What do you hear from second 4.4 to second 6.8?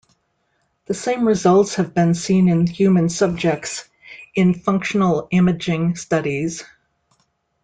functional imaging studies.